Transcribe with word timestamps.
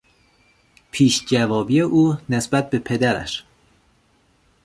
پیشجوابی 0.91 1.81
او 1.81 2.15
نسبت 2.29 2.69
به 2.69 2.79
پدرش 2.79 3.43